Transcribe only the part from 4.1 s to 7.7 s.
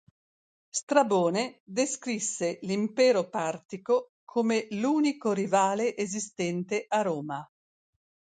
come l'unico rivale esistente a Roma.